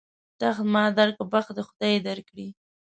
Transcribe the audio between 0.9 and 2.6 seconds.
در کړ، بخت دې خدای در کړي.